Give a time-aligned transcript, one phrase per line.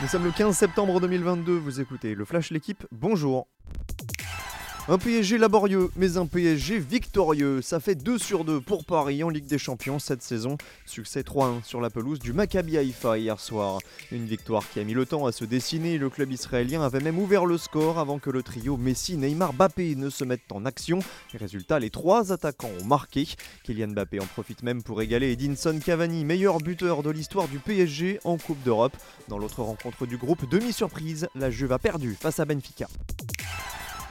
[0.00, 3.48] Nous sommes le 15 septembre 2022, vous écoutez le Flash L'équipe, bonjour
[4.90, 7.60] un PSG laborieux, mais un PSG victorieux.
[7.60, 10.56] Ça fait 2 sur 2 pour Paris en Ligue des Champions cette saison.
[10.86, 13.80] Succès 3-1 sur la pelouse du Maccabi Haïfa hier soir.
[14.10, 15.98] Une victoire qui a mis le temps à se dessiner.
[15.98, 19.94] Le club israélien avait même ouvert le score avant que le trio Messi, Neymar, Bappé
[19.94, 21.00] ne se mettent en action.
[21.34, 23.28] Résultat, les trois attaquants ont marqué.
[23.64, 28.20] Kylian Mbappé en profite même pour égaler Edinson Cavani, meilleur buteur de l'histoire du PSG
[28.24, 28.96] en Coupe d'Europe.
[29.28, 32.88] Dans l'autre rencontre du groupe, demi-surprise, la Juve a perdu face à Benfica.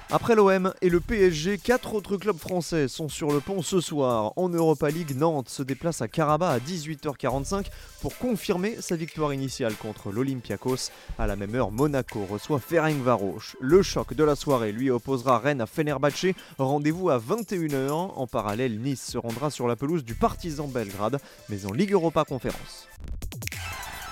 [0.09, 4.31] Après l'OM et le PSG, quatre autres clubs français sont sur le pont ce soir.
[4.37, 7.65] En Europa League, Nantes se déplace à Karabakh à 18h45
[8.01, 10.91] pour confirmer sa victoire initiale contre l'Olympiakos.
[11.19, 13.57] À la même heure, Monaco reçoit Ferencvaros.
[13.59, 16.27] Le choc de la soirée lui opposera Rennes à Fenerbahçe.
[16.57, 17.91] Rendez-vous à 21h.
[17.91, 22.23] En parallèle, Nice se rendra sur la pelouse du Partizan Belgrade, mais en Ligue Europa
[22.23, 22.87] Conférence.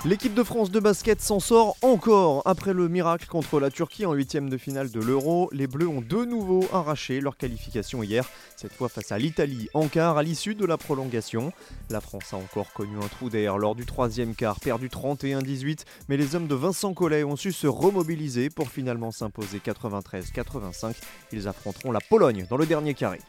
[0.06, 4.14] L'équipe de France de basket s'en sort encore après le miracle contre la Turquie en
[4.14, 5.50] huitième de finale de l'Euro.
[5.52, 9.88] Les Bleus ont de nouveau arraché leur qualification hier, cette fois face à l'Italie en
[9.88, 11.52] quart à l'issue de la prolongation.
[11.90, 16.18] La France a encore connu un trou d'air lors du troisième quart, perdu 31-18, mais
[16.18, 20.94] les hommes de Vincent Collet ont su se remobiliser pour finalement s'imposer 93-85.
[21.32, 23.22] Ils affronteront la Pologne dans le dernier carré.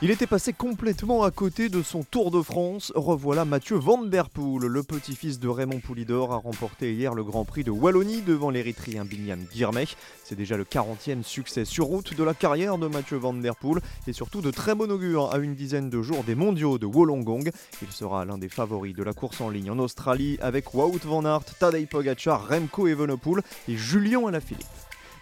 [0.00, 2.92] Il était passé complètement à côté de son Tour de France.
[2.94, 7.44] Revoilà Mathieu Van Der Poel, le petit-fils de Raymond Poulidor, a remporté hier le Grand
[7.44, 9.86] Prix de Wallonie devant l'Érythréen Binyam Girmay.
[10.22, 13.82] C'est déjà le 40e succès sur route de la carrière de Mathieu Van Der Poel
[14.06, 17.50] et surtout de très bon augure à une dizaine de jours des mondiaux de Wollongong.
[17.82, 21.24] Il sera l'un des favoris de la course en ligne en Australie avec Wout Van
[21.24, 24.64] Aert, Tadej Pogacar, Remco Evenepoel et Julien Alaphilippe.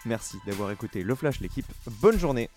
[0.05, 1.65] Merci d'avoir écouté le Flash l'équipe.
[1.99, 2.51] Bonne journée.